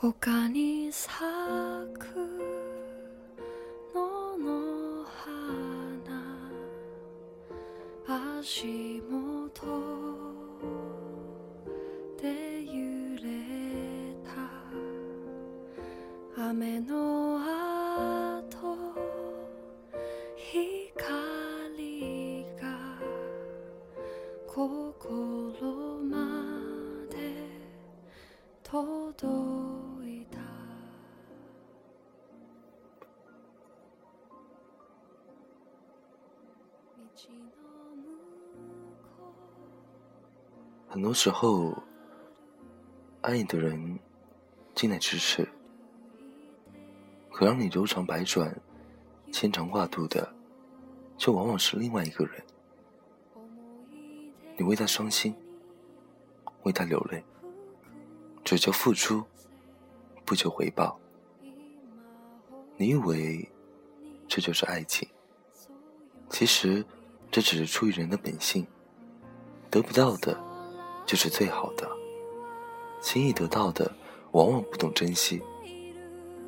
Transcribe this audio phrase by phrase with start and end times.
[0.00, 1.12] 丘に咲
[1.98, 2.06] く
[3.92, 5.04] 野の
[8.06, 9.66] 花足元
[12.22, 13.26] で揺れ
[16.36, 16.48] た。
[16.48, 17.17] 雨の
[40.88, 41.76] 很多时候，
[43.20, 43.98] 爱你的人
[44.74, 45.48] 近在咫尺，
[47.30, 48.58] 可让你柔肠百转、
[49.30, 50.34] 牵肠挂肚的，
[51.16, 52.42] 却往往是另外一个人。
[54.56, 55.34] 你为他伤心，
[56.62, 57.22] 为他流泪，
[58.42, 59.22] 只求付出，
[60.24, 60.98] 不求回报。
[62.76, 63.48] 你以为
[64.26, 65.08] 这就是爱情，
[66.30, 66.84] 其实
[67.38, 68.66] 这只是出于人的本性。
[69.70, 70.36] 得不到的，
[71.06, 71.86] 就是最好的；
[73.00, 73.88] 轻易得到的，
[74.32, 75.40] 往往不懂珍惜。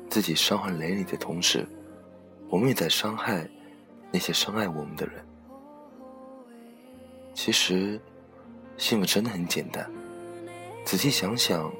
[0.09, 1.65] 自己伤痕累累的同时，
[2.49, 3.49] 我们也在伤害
[4.11, 5.25] 那些伤害我们的人。
[7.33, 7.97] 其实，
[8.75, 9.89] 幸福真的很简单。
[10.83, 11.71] 仔细想想，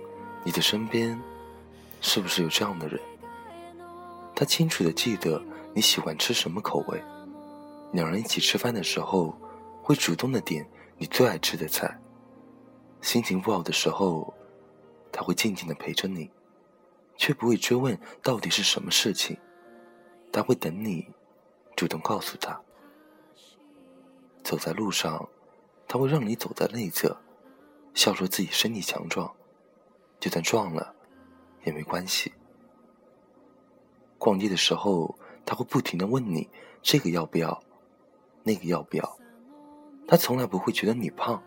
[0.45, 1.21] 你的身边
[1.99, 2.97] 是不是有这样的人？
[4.33, 7.03] 他清楚的记得你喜欢吃什么口味，
[7.91, 9.35] 两人一起吃饭的时候，
[9.83, 11.99] 会主动的点你最爱吃的菜。
[13.01, 14.33] 心情不好的时候，
[15.11, 16.31] 他会静静的陪着你，
[17.17, 19.37] 却不会追问到底是什么事情。
[20.31, 21.07] 他会等你
[21.75, 22.61] 主动告诉他。
[24.43, 25.29] 走在路上。
[25.87, 27.17] 他会让你走在内侧，
[27.93, 29.29] 笑说自己身体强壮，
[30.21, 30.95] 就算撞了
[31.65, 32.31] 也没关系。
[34.17, 35.13] 逛街的时候，
[35.45, 36.49] 他会不停的问你
[36.81, 37.61] 这个要不要，
[38.43, 39.17] 那个要不要。
[40.07, 41.41] 他从来不会觉得你胖，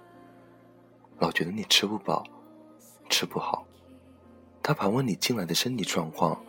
[1.19, 2.25] 老觉得你吃不饱，
[3.09, 3.67] 吃不好。
[4.63, 6.43] 他盘问你近来的身体状况，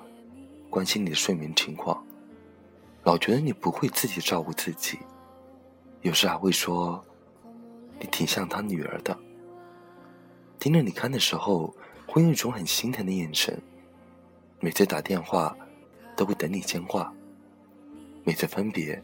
[0.70, 2.06] 关心你的睡眠情况，
[3.04, 5.00] 老觉得你不会自己照顾自己，
[6.02, 7.04] 有时还会说。
[7.98, 9.18] 你挺像他女儿的，
[10.60, 11.74] 盯着你看的时候，
[12.06, 13.58] 会用一种很心疼的眼神。
[14.60, 15.56] 每次打电话，
[16.14, 17.10] 都会等你接话；
[18.26, 19.02] 每次分别，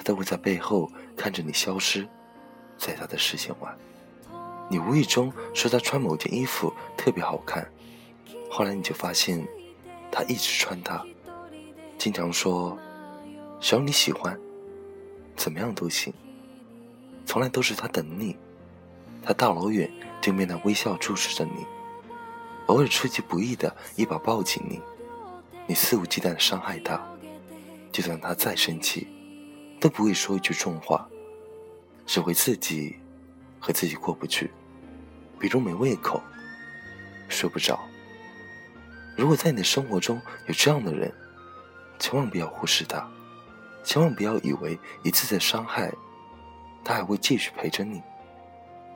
[0.00, 2.08] 他都会在背后看着你消失
[2.78, 3.70] 在他的视线外。
[4.70, 7.70] 你无意中说他穿某件衣服特别好看，
[8.50, 9.46] 后来你就发现，
[10.10, 11.04] 他一直穿它，
[11.98, 12.78] 经常说，
[13.60, 14.40] 只要你喜欢，
[15.36, 16.10] 怎么样都行。
[17.26, 18.34] 从来都是他等你，
[19.22, 21.66] 他大老远对面带微笑注视着你，
[22.68, 24.80] 偶尔出其不意的一把抱紧你，
[25.66, 26.98] 你肆无忌惮的伤害他，
[27.92, 29.06] 就算他再生气，
[29.80, 31.08] 都不会说一句重话，
[32.06, 32.96] 只会自己
[33.58, 34.50] 和自己过不去，
[35.38, 36.22] 比如没胃口，
[37.28, 37.80] 睡不着。
[39.16, 41.12] 如果在你的生活中有这样的人，
[41.98, 43.08] 千万不要忽视他，
[43.82, 45.90] 千万不要以为一次次伤害。
[46.82, 48.02] 他还会继续陪着你，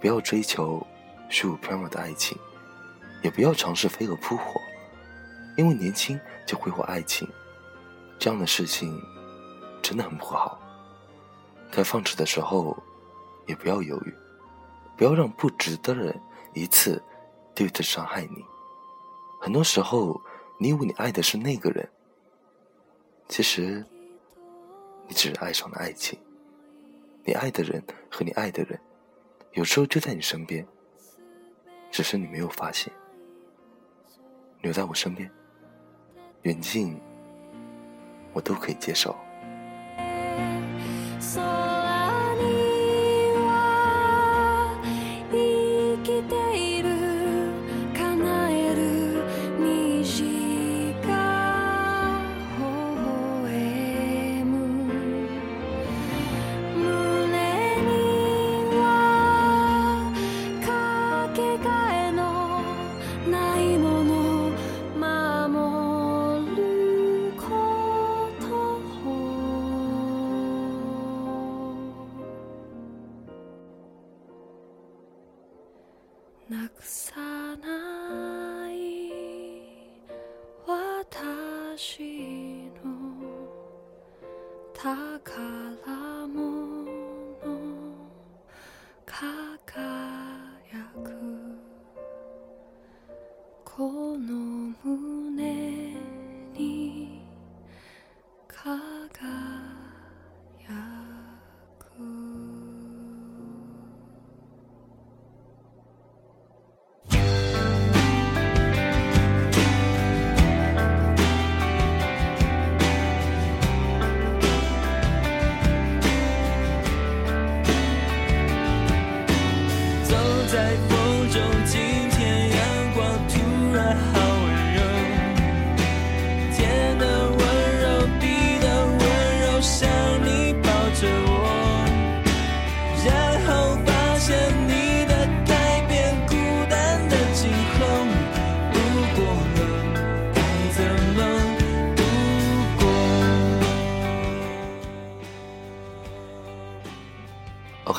[0.01, 0.87] 不要追求
[1.29, 2.39] 虚无缥缈的爱情，
[3.23, 4.59] 也不要尝试飞蛾扑火，
[5.57, 7.29] 因为年轻就挥霍爱情，
[8.19, 8.99] 这样的事情
[9.83, 10.59] 真的很不好。
[11.71, 12.77] 该放弃的时候，
[13.47, 14.15] 也不要犹豫，
[14.97, 16.21] 不要让不值得的人
[16.53, 17.03] 一次
[17.57, 18.45] 又一次伤害你。
[19.41, 20.21] 很多时候，
[20.59, 21.89] 你以为你爱的是那个人，
[23.29, 23.85] 其实
[25.09, 26.19] 你只是爱上了爱情。
[27.25, 28.79] 你爱的人和你爱的人，
[29.53, 30.67] 有时候就在你身边，
[31.91, 32.93] 只是你没有发现。
[34.61, 35.31] 留在我身边，
[36.43, 37.01] 远近
[38.33, 39.17] 我都可以接受。
[41.35, 41.64] soul.
[84.85, 85.14] 다.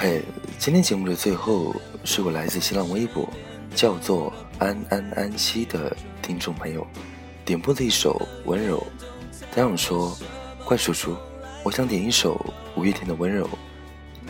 [0.05, 0.23] OK，
[0.59, 3.27] 今天节目的最后是我来自新浪微博
[3.73, 6.85] 叫做安安安息的听众朋友
[7.43, 8.13] 点播的一首
[8.47, 8.77] 《温柔》。
[9.51, 10.15] 他让我说
[10.63, 11.17] ：“怪叔叔，
[11.63, 12.39] 我想点一首
[12.75, 13.45] 五月天的《温柔》。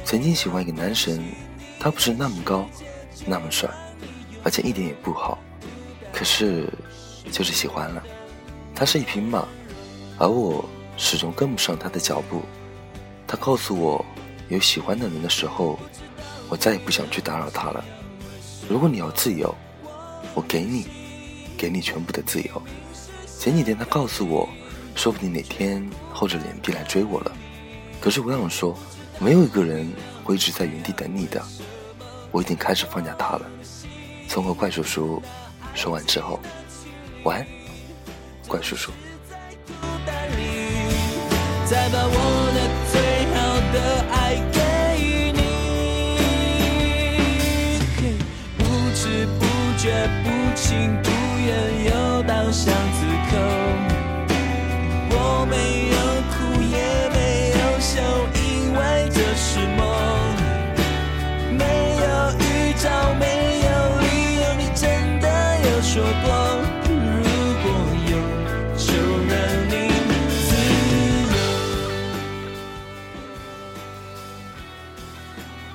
[0.05, 1.21] 曾经喜欢一个男神，
[1.77, 2.65] 他不是那么高，
[3.25, 3.69] 那么帅，
[4.45, 5.37] 而且一点也不好，
[6.13, 6.69] 可是
[7.29, 8.01] 就是喜欢了。
[8.73, 9.45] 他是一匹马，
[10.17, 10.63] 而我
[10.95, 12.43] 始终跟不上他的脚步。
[13.27, 14.05] 他告诉我。”
[14.49, 15.79] 有喜欢的人的时候，
[16.49, 17.83] 我再也不想去打扰他了。
[18.69, 19.53] 如果你要自由，
[20.33, 20.87] 我给你，
[21.57, 22.61] 给你全部的自由。
[23.39, 24.47] 前几天他告诉我，
[24.95, 27.31] 说不定哪天厚着脸皮来追我了。
[27.99, 28.77] 可是我想说，
[29.19, 29.91] 没有一个人
[30.23, 31.43] 会一直在原地等你的。
[32.31, 33.45] 我已经开始放下他了。
[34.27, 35.21] 从和怪叔叔
[35.73, 36.39] 说完之后，
[37.23, 37.47] 晚安，
[38.47, 38.91] 怪叔叔。
[49.85, 49.91] 觉，
[50.23, 51.11] 不情不
[51.45, 51.53] 愿，
[51.85, 53.37] 又到巷子口。
[55.11, 55.53] 我没
[55.93, 55.95] 有
[56.33, 56.35] 哭，
[56.73, 56.75] 也
[57.13, 57.93] 没有笑，
[58.33, 58.79] 因为
[59.11, 59.47] 这是
[59.77, 59.85] 梦。
[61.55, 61.61] 没
[62.01, 62.03] 有
[62.39, 62.89] 预兆，
[63.19, 63.23] 没
[63.61, 63.69] 有
[64.01, 64.03] 理
[64.41, 64.81] 由，你真
[65.21, 65.25] 的
[65.61, 65.93] 有说
[66.23, 66.25] 过，
[66.89, 67.21] 如
[67.61, 67.65] 果
[68.09, 68.11] 有，
[68.75, 68.89] 就
[69.29, 69.33] 让
[69.69, 69.71] 你
[70.41, 70.49] 自
[71.29, 71.37] 由。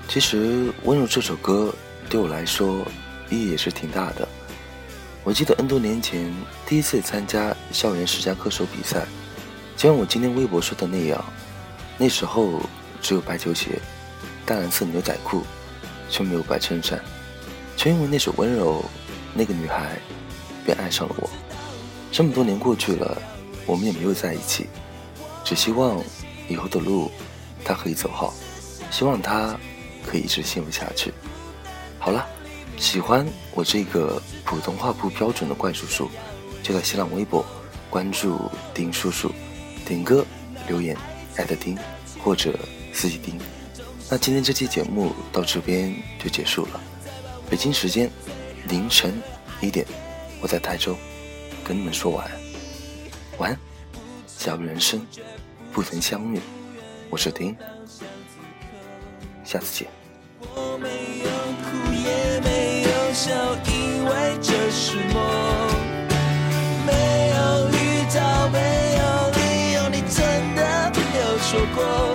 [0.09, 1.73] 其实《温柔》这首歌
[2.09, 2.85] 对我来说
[3.31, 4.29] 意义也是挺大的。
[5.25, 6.35] 我记得 N 多年前
[6.67, 9.07] 第一次参加校园十佳歌手比赛，
[9.77, 11.25] 就像我今天微博说的那样，
[11.97, 12.61] 那时候
[13.01, 13.81] 只有白球鞋、
[14.45, 15.43] 淡蓝色牛仔裤，
[16.09, 17.01] 却没有白衬衫，
[17.77, 18.83] 却因为那首《温柔》，
[19.35, 19.97] 那个女孩
[20.65, 21.31] 便爱上了我。
[22.11, 23.21] 这么多年过去了，
[23.67, 24.67] 我们也没有在一起，
[25.45, 26.03] 只希望
[26.49, 27.11] 以后的路
[27.65, 28.35] 她可以走好，
[28.91, 29.59] 希望她。
[30.07, 31.13] 可以一直幸福下去。
[31.99, 32.27] 好了，
[32.81, 33.25] 喜欢
[33.55, 36.11] 我这个普通话不标准的怪叔叔，
[36.63, 37.45] 就在新浪微博
[37.91, 39.31] 关注丁叔叔，
[39.87, 40.25] 点歌
[40.67, 40.97] 留言
[41.37, 41.79] 艾特丁
[42.25, 42.59] 或者
[42.93, 43.39] 私信丁。
[44.11, 46.81] 那今天这期节目到这边就结束了。
[47.51, 48.11] 北京时间
[48.67, 49.23] 凌晨
[49.61, 49.87] 一点，
[50.41, 50.97] 我在台州
[51.63, 52.33] 跟你们说晚安。
[53.39, 53.59] 晚安，
[54.39, 55.07] 假如人生
[55.71, 56.41] 不曾相遇，
[57.11, 57.55] 我是丁。
[59.45, 60.00] 下次见。
[60.41, 60.89] 我没
[61.25, 61.29] 有
[61.63, 63.29] 哭，也没有笑，
[63.67, 64.11] 因为
[64.41, 65.21] 这是梦。
[66.87, 66.93] 没
[67.37, 69.01] 有预兆，没有
[69.37, 72.10] 理由，你真的有说过。